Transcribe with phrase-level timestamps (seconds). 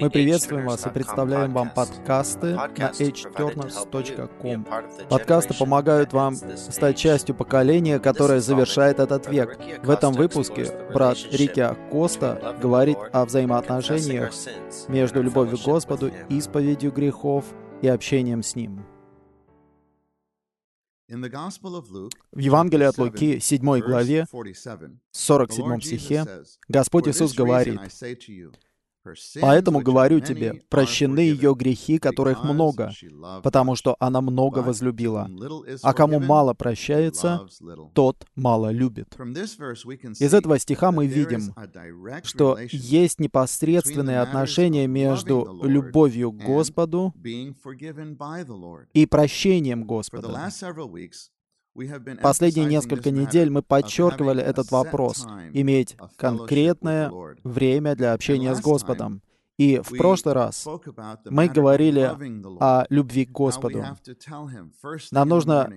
[0.00, 4.66] Мы приветствуем вас и представляем вам подкасты на hturners.com.
[5.08, 9.58] Подкасты помогают вам стать частью поколения, которое завершает этот век.
[9.82, 14.32] В этом выпуске брат Рики Коста говорит о взаимоотношениях
[14.88, 17.44] между любовью к Господу, исповедью грехов
[17.82, 18.84] и общением с Ним.
[21.08, 24.26] В Евангелии от Луки, 7 главе,
[25.12, 26.26] 47 стихе,
[26.68, 27.78] Господь Иисус говорит,
[29.40, 32.92] Поэтому говорю тебе, прощены ее грехи, которых много,
[33.42, 35.28] потому что она много возлюбила.
[35.82, 37.46] А кому мало прощается,
[37.94, 39.16] тот мало любит.
[40.18, 41.54] Из этого стиха мы видим,
[42.22, 47.14] что есть непосредственное отношение между любовью к Господу
[48.92, 50.50] и прощением Господа.
[52.22, 57.12] Последние несколько недель мы подчеркивали этот вопрос— иметь конкретное
[57.44, 59.22] время для общения с Господом.
[59.58, 60.66] И в прошлый раз
[61.24, 62.12] мы говорили
[62.60, 63.84] о любви к Господу.
[65.10, 65.72] Нам нужно,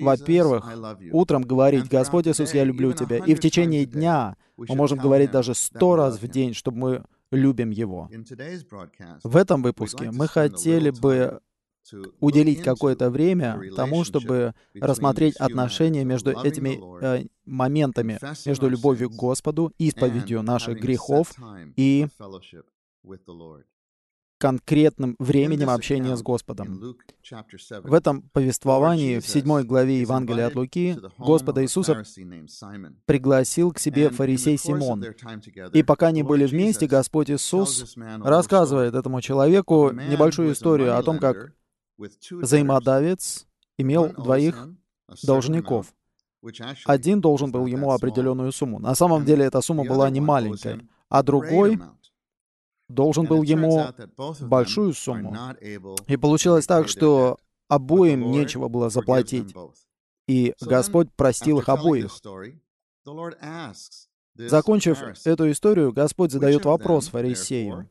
[0.00, 0.70] во-первых,
[1.12, 3.18] утром говорить, «Господь Иисус, я люблю Тебя».
[3.18, 7.70] И в течение дня мы можем говорить даже сто раз в день, чтобы мы любим
[7.70, 8.08] Его.
[9.24, 11.40] В этом выпуске мы хотели бы
[12.20, 19.72] уделить какое-то время тому, чтобы рассмотреть отношения между этими э, моментами, между любовью к Господу,
[19.78, 21.34] исповедью наших грехов
[21.76, 22.08] и
[24.38, 26.96] конкретным временем общения с Господом.
[27.82, 32.04] В этом повествовании, в седьмой главе Евангелия от Луки, Господа Иисуса
[33.04, 35.04] пригласил к себе фарисей Симон.
[35.72, 41.52] И пока они были вместе, Господь Иисус рассказывает этому человеку небольшую историю о том, как
[41.98, 43.46] Взаимодавец
[43.76, 44.68] имел двоих
[45.22, 45.92] должников.
[46.84, 48.78] Один должен был ему определенную сумму.
[48.78, 51.80] На самом деле эта сумма была не маленькая, а другой
[52.88, 53.88] должен был ему
[54.40, 55.36] большую сумму.
[56.06, 57.38] И получилось так, что
[57.68, 59.54] обоим нечего было заплатить.
[60.26, 62.12] И Господь простил их обоих.
[64.36, 67.88] Закончив эту историю, Господь задает вопрос фарисею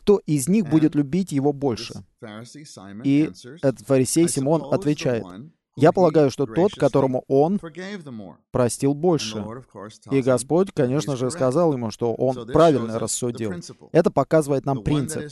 [0.00, 1.94] кто из них будет любить его больше?
[3.04, 3.30] И
[3.62, 5.24] этот фарисей Симон отвечает,
[5.76, 7.60] я полагаю, что тот, которому он
[8.50, 9.44] простил больше.
[10.10, 13.52] И Господь, конечно же, сказал ему, что он правильно рассудил.
[13.92, 15.30] Это показывает нам принцип.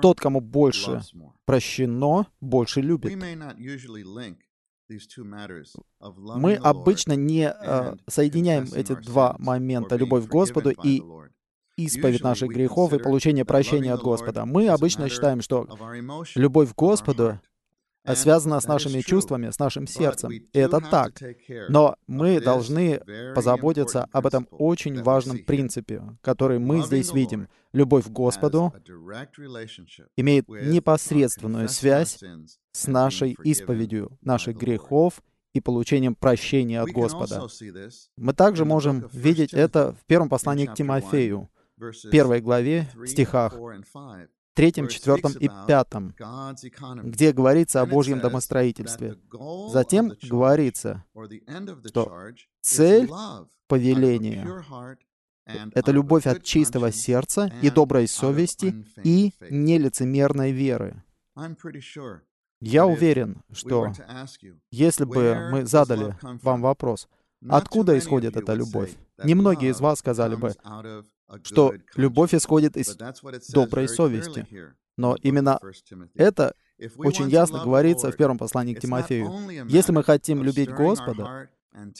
[0.00, 1.02] Тот, кому больше
[1.44, 3.12] прощено, больше любит.
[6.36, 11.02] Мы обычно не э, соединяем эти два момента, любовь к Господу и
[11.76, 14.44] исповедь наших грехов и получение прощения от Господа.
[14.44, 15.66] Мы обычно считаем, что
[16.34, 17.40] любовь к Господу
[18.14, 20.32] связана с нашими чувствами, с нашим сердцем.
[20.32, 21.20] И это так.
[21.68, 23.00] Но мы должны
[23.34, 27.48] позаботиться об этом очень важном принципе, который мы здесь видим.
[27.72, 28.72] Любовь к Господу
[30.16, 32.18] имеет непосредственную связь
[32.72, 35.22] с нашей исповедью наших грехов
[35.54, 37.46] и получением прощения от Господа.
[38.16, 41.50] Мы также можем видеть это в первом послании к Тимофею,
[42.10, 43.54] первой главе, стихах
[44.54, 46.14] третьем, четвертом и пятом,
[47.02, 49.16] где говорится о Божьем домостроительстве.
[49.70, 51.04] Затем говорится,
[51.86, 53.10] что цель
[53.66, 54.46] повеления—
[55.74, 61.02] это любовь от чистого сердца и доброй совести и нелицемерной веры.
[62.60, 63.92] Я уверен, что
[64.70, 67.08] если бы мы задали вам вопрос,
[67.48, 68.94] откуда исходит эта любовь,
[69.24, 70.54] немногие из вас сказали бы,
[71.44, 72.96] что любовь исходит из
[73.52, 74.46] доброй совести.
[74.96, 75.58] Но именно
[76.14, 76.54] это
[76.98, 79.32] очень ясно говорится в первом послании к Тимофею.
[79.68, 81.48] Если мы хотим любить Господа,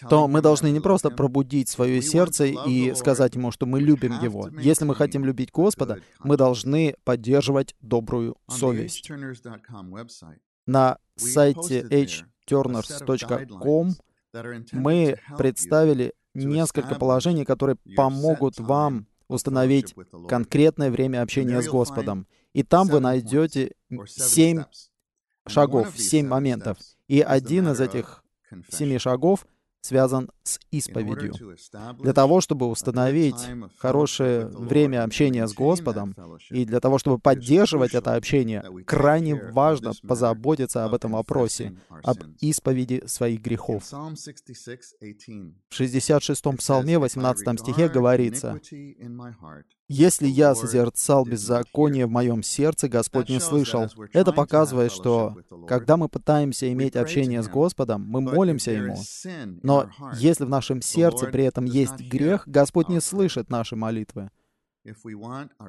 [0.08, 4.48] то мы должны не просто пробудить свое сердце и сказать ему, что мы любим его.
[4.58, 9.10] Если мы хотим любить Господа, мы должны поддерживать добрую совесть.
[10.66, 11.82] На сайте
[12.46, 13.94] hturners.com
[14.72, 19.94] мы представили несколько положений, которые помогут вам установить
[20.28, 22.26] конкретное время общения с Господом.
[22.52, 23.72] И там вы найдете
[24.06, 24.64] семь
[25.46, 26.78] шагов, семь моментов.
[27.08, 28.22] И один из этих
[28.70, 29.46] семи шагов
[29.82, 31.34] связан с исповедью.
[31.98, 33.48] Для того, чтобы установить
[33.78, 36.14] хорошее время общения с Господом,
[36.50, 43.02] и для того, чтобы поддерживать это общение, крайне важно позаботиться об этом вопросе, об исповеди
[43.06, 43.82] своих грехов.
[43.84, 43.94] В
[45.80, 48.60] 66-м псалме, 18 стихе говорится,
[49.88, 53.88] если я созерцал беззаконие в моем сердце, Господь не слышал.
[54.12, 55.36] Это показывает, что
[55.68, 58.96] когда мы пытаемся иметь общение с Господом, мы молимся Ему.
[59.62, 59.71] Но
[60.14, 64.30] если в нашем сердце при этом есть грех, Господь не слышит наши молитвы.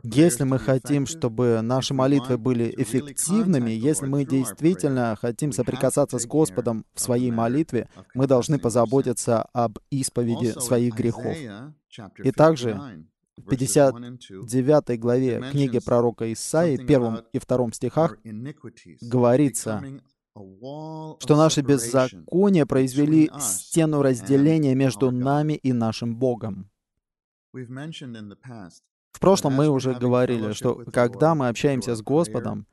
[0.03, 6.85] Если мы хотим, чтобы наши молитвы были эффективными, если мы действительно хотим соприкасаться с Господом
[6.95, 11.37] в своей молитве, мы должны позаботиться об исповеди своих грехов.
[12.23, 13.05] И также
[13.37, 18.17] в 59 главе книги пророка Исаии, первом и втором стихах,
[19.01, 19.83] говорится,
[20.35, 26.69] что наши беззакония произвели стену разделения между нами и нашим Богом.
[27.53, 32.65] В прошлом мы уже говорили, что когда мы общаемся с Господом,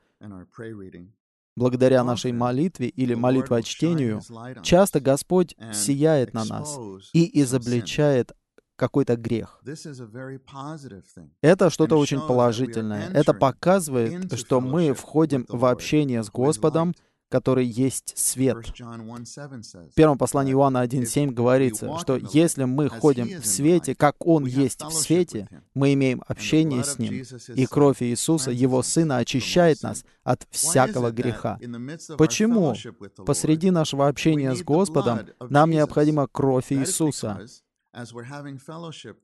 [1.55, 4.21] благодаря нашей молитве или молитвочтению,
[4.63, 6.79] часто Господь сияет на нас
[7.13, 8.31] и изобличает
[8.75, 9.61] какой-то грех.
[11.41, 13.09] Это что-то очень положительное.
[13.09, 16.95] Это показывает, что мы входим в общение с Господом,
[17.31, 18.57] который есть свет.
[18.57, 24.83] В первом послании Иоанна 1.7 говорится, что если мы ходим в свете, как Он есть
[24.83, 27.23] в свете, мы имеем общение с Ним,
[27.55, 31.57] и кровь Иисуса, Его Сына, очищает нас от всякого греха.
[32.17, 32.75] Почему
[33.25, 37.47] посреди нашего общения с Господом нам необходима кровь Иисуса?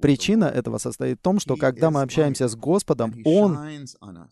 [0.01, 3.57] Причина этого состоит в том, что когда мы общаемся с Господом, Он,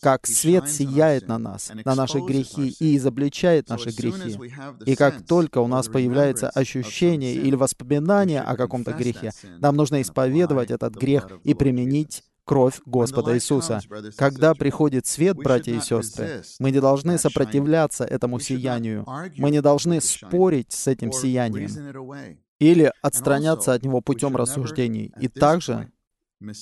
[0.01, 4.37] как свет, сияет на нас, на наши грехи и изобличает наши грехи.
[4.85, 10.71] И как только у нас появляется ощущение или воспоминание о каком-то грехе, нам нужно исповедовать
[10.71, 13.79] этот грех и применить кровь Господа Иисуса.
[14.17, 19.05] Когда приходит свет, братья и сестры, мы не должны сопротивляться этому сиянию.
[19.37, 25.13] Мы не должны спорить с этим сиянием или отстраняться от него путем рассуждений.
[25.19, 25.91] И также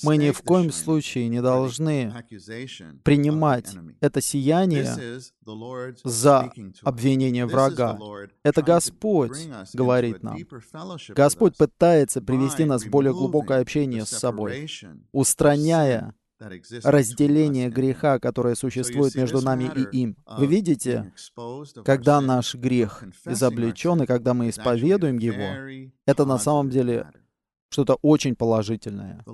[0.02, 2.12] мы ни в коем случае не должны
[3.02, 5.20] принимать это сияние
[6.04, 6.52] за
[6.82, 7.98] обвинение врага.
[8.42, 9.36] Это Господь
[9.72, 10.38] говорит нам.
[11.08, 14.68] Господь пытается привести нас в более глубокое общение с собой,
[15.12, 16.14] устраняя
[16.82, 20.16] разделение греха, которое существует между нами и им.
[20.38, 21.12] Вы видите,
[21.84, 27.10] когда наш грех изобличен, и когда мы исповедуем его, это на самом деле
[27.70, 29.24] что-то очень положительное.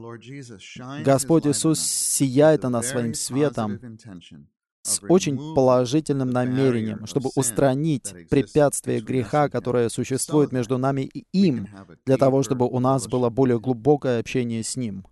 [1.05, 3.79] Господь Иисус сияет на нас своим светом,
[4.82, 11.68] с очень положительным намерением, чтобы устранить препятствие греха, которое существует между нами и им,
[12.06, 15.04] для того, чтобы у нас было более глубокое общение с Ним.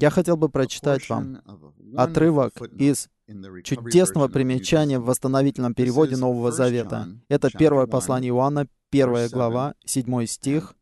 [0.00, 1.42] Я хотел бы прочитать вам
[1.96, 3.08] отрывок из
[3.62, 7.08] чудесного примечания в восстановительном переводе Нового Завета.
[7.28, 10.74] Это первое послание Иоанна, первая глава, седьмой стих,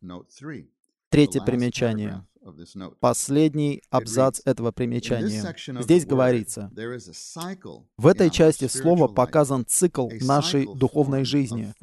[1.09, 2.25] третье примечание
[2.99, 5.55] последний абзац этого примечания.
[5.81, 6.71] Здесь говорится,
[7.97, 11.73] в этой части слова показан цикл нашей духовной жизни,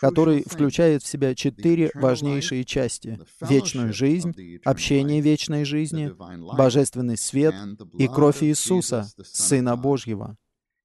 [0.00, 4.34] который включает в себя четыре важнейшие части— вечную жизнь,
[4.64, 6.12] общение вечной жизни,
[6.56, 7.54] божественный свет
[7.98, 10.36] и кровь Иисуса, Сына Божьего.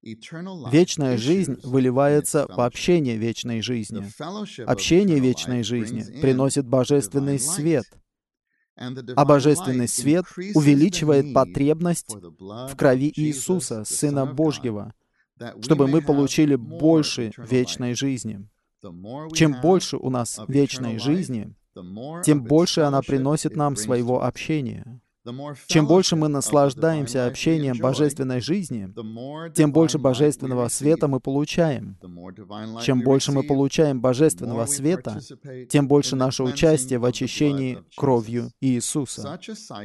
[0.04, 4.04] Вечная жизнь выливается в общение вечной жизни.
[4.66, 7.86] Общение вечной жизни приносит божественный свет—
[9.16, 10.26] а божественный свет
[10.56, 14.94] увеличивает потребность в крови Иисуса, Сына Божьего,
[15.62, 18.48] чтобы мы получили больше вечной жизни.
[19.34, 21.56] Чем больше у нас вечной жизни,
[22.24, 25.00] тем больше она приносит нам своего общения.
[25.68, 28.92] Чем больше мы наслаждаемся общением божественной жизни,
[29.54, 31.98] тем больше божественного света мы получаем.
[32.84, 35.20] Чем больше мы получаем божественного света,
[35.70, 39.40] тем больше наше участие в очищении кровью Иисуса.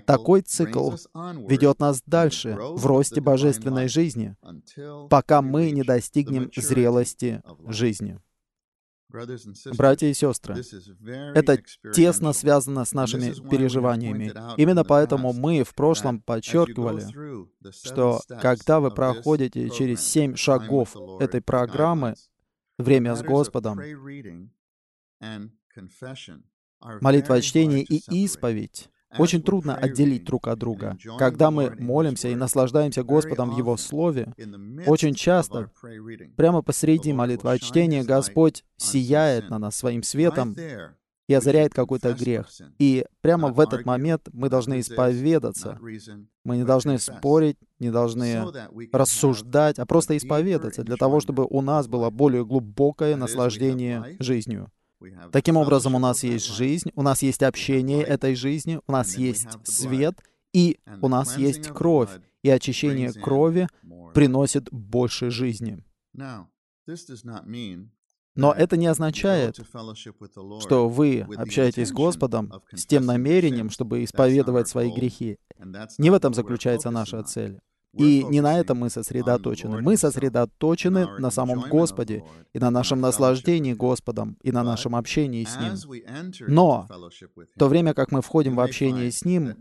[0.06, 0.92] Такой цикл
[1.46, 4.36] ведет нас дальше в росте божественной жизни,
[5.10, 8.18] пока мы не достигнем зрелости жизни.
[9.08, 10.56] Братья и сестры,
[11.34, 11.62] это
[11.94, 14.32] тесно связано с нашими переживаниями.
[14.56, 17.06] Именно поэтому мы в прошлом подчеркивали,
[17.70, 22.14] что когда вы проходите через семь шагов этой программы
[22.78, 23.80] «Время с Господом»,
[27.00, 30.96] молитва чтения и исповедь, очень трудно отделить друг от друга.
[31.18, 34.32] Когда мы молимся и наслаждаемся Господом в Его Слове,
[34.86, 35.70] очень часто,
[36.36, 40.56] прямо посреди молитвы чтения, Господь сияет на нас своим светом
[41.28, 42.48] и озаряет какой-то грех.
[42.78, 45.78] И прямо в этот момент мы должны исповедаться.
[46.44, 48.44] Мы не должны спорить, не должны
[48.92, 54.70] рассуждать, а просто исповедаться для того, чтобы у нас было более глубокое наслаждение жизнью.
[55.32, 59.48] Таким образом, у нас есть жизнь, у нас есть общение этой жизни, у нас есть
[59.64, 60.18] свет,
[60.52, 62.10] и у нас есть кровь.
[62.42, 63.68] И очищение крови
[64.14, 65.84] приносит больше жизни.
[68.36, 69.58] Но это не означает,
[70.60, 75.38] что вы общаетесь с Господом с тем намерением, чтобы исповедовать свои грехи.
[75.98, 77.58] Не в этом заключается наша цель.
[77.98, 79.80] И не на этом мы сосредоточены.
[79.80, 85.56] Мы сосредоточены на самом Господе и на нашем наслаждении Господом и на нашем общении с
[85.56, 85.74] Ним.
[86.48, 89.54] Но в то время как мы входим в общение с Ним,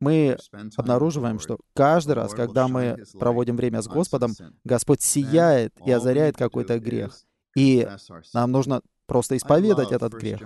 [0.00, 0.36] мы
[0.76, 4.32] обнаруживаем, что каждый раз, когда мы проводим время с Господом,
[4.64, 7.12] Господь сияет и озаряет какой-то грех.
[7.56, 7.88] И
[8.34, 10.40] нам нужно просто исповедать этот грех.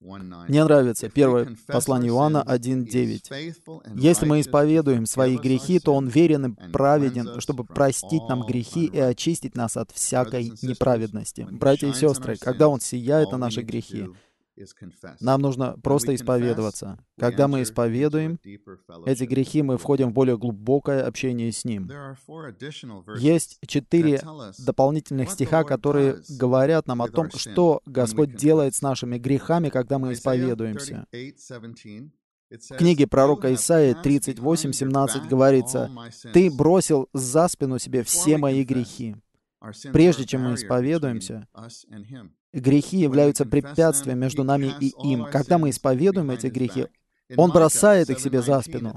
[0.00, 3.96] Мне нравится первое послание Иоанна 1.9.
[3.96, 8.98] «Если мы исповедуем свои грехи, то Он верен и праведен, чтобы простить нам грехи и
[8.98, 11.46] очистить нас от всякой неправедности».
[11.50, 14.06] Братья и сестры, когда Он сияет на наши грехи,
[15.20, 16.98] нам нужно просто исповедоваться.
[17.18, 18.38] Когда мы исповедуем
[19.06, 21.90] эти грехи, мы входим в более глубокое общение с Ним.
[23.16, 24.20] Есть четыре
[24.58, 30.12] дополнительных стиха, которые говорят нам о том, что Господь делает с нашими грехами, когда мы
[30.12, 31.06] исповедуемся.
[32.48, 35.90] В книге пророка Исаия 38:17 говорится,
[36.32, 39.16] «Ты бросил за спину себе все мои грехи».
[39.92, 41.48] Прежде чем мы исповедуемся,
[42.60, 45.26] грехи являются препятствием между нами и им.
[45.30, 46.86] Когда мы исповедуем эти грехи,
[47.36, 48.94] Он бросает их себе за спину.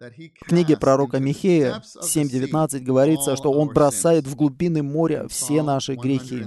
[0.00, 6.46] В книге пророка Михея 7.19 говорится, что Он бросает в глубины моря все наши грехи.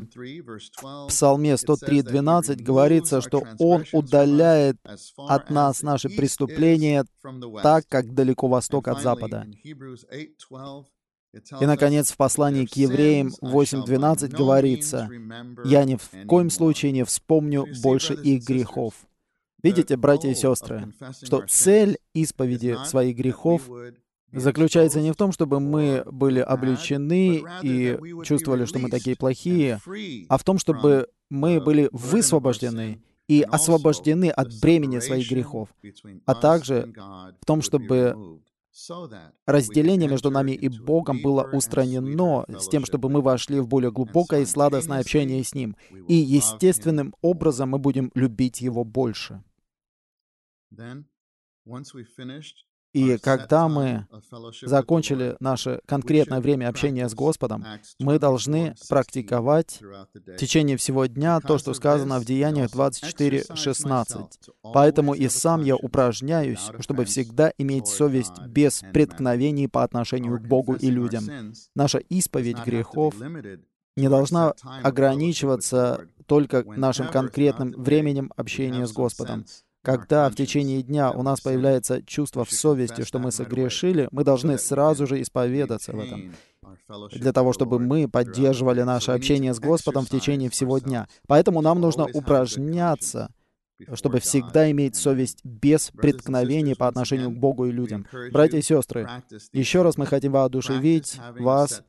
[0.81, 4.77] В Псалме 103.12 говорится, что Он удаляет
[5.17, 7.05] от нас наши преступления
[7.61, 9.45] так, как далеко восток от запада.
[11.33, 15.09] И, наконец, в послании к евреям 8.12 говорится,
[15.65, 18.93] «Я ни в коем случае не вспомню больше их грехов».
[19.63, 23.63] Видите, братья и сестры, что цель исповеди своих грехов
[24.31, 29.79] заключается не в том, чтобы мы были обличены и чувствовали, что мы такие плохие,
[30.27, 35.69] а в том, чтобы мы были высвобождены и освобождены от бремени своих грехов,
[36.25, 36.93] а также
[37.41, 38.41] в том, чтобы
[39.45, 44.41] Разделение между нами и Богом было устранено с тем, чтобы мы вошли в более глубокое
[44.41, 45.75] и сладостное общение с Ним.
[46.07, 49.43] И естественным образом мы будем любить Его больше.
[52.93, 54.07] И когда мы
[54.61, 57.65] закончили наше конкретное время общения с Господом,
[57.99, 64.29] мы должны практиковать в течение всего дня то, что сказано в Деяниях 24.16.
[64.73, 70.75] Поэтому и сам я упражняюсь, чтобы всегда иметь совесть без преткновений по отношению к Богу
[70.75, 71.53] и людям.
[71.75, 73.15] Наша исповедь грехов
[73.95, 79.45] не должна ограничиваться только нашим конкретным временем общения с Господом.
[79.83, 84.57] Когда в течение дня у нас появляется чувство в совести, что мы согрешили, мы должны
[84.57, 86.33] сразу же исповедаться в этом,
[87.11, 91.07] для того, чтобы мы поддерживали наше общение с Господом в течение всего дня.
[91.27, 93.29] Поэтому нам нужно упражняться—
[93.93, 98.05] чтобы всегда иметь совесть без преткновений по отношению к Богу и людям.
[98.31, 99.09] Братья и сестры,
[99.51, 101.83] еще раз мы хотим воодушевить вас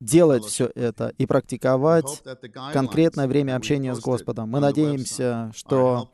[0.00, 2.22] делать все это и практиковать
[2.72, 4.50] конкретное время общения с Господом.
[4.50, 6.10] Мы надеемся, что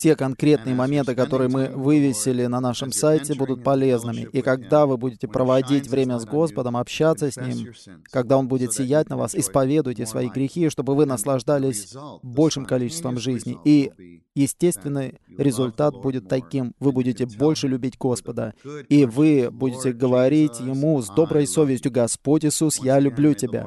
[0.00, 4.28] те конкретные моменты, которые мы вывесили на нашем сайте, будут полезными.
[4.32, 7.74] И когда вы будете проводить время с Господом, общаться с Ним,
[8.10, 13.58] когда Он будет сиять на вас, исповедуйте свои грехи, чтобы вы наслаждались большим количеством жизни.
[13.66, 13.92] И
[14.34, 16.74] естественный результат будет таким.
[16.80, 18.54] Вы будете больше любить Господа,
[18.88, 23.66] и вы будете говорить Ему с доброй совестью, «Господь Иисус, я люблю Тебя».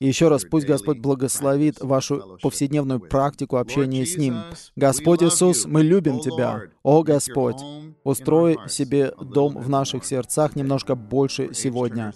[0.00, 4.36] И еще раз, пусть Господь благословит вашу повседневную практику общения с Ним.
[4.76, 6.62] Господь Иисус, Иисус, мы любим Тебя.
[6.82, 7.60] О Господь,
[8.04, 12.12] устрой себе дом в наших сердцах немножко больше сегодня.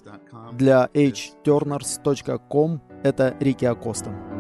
[0.52, 4.32] Для hturners.com это Рики Акоста.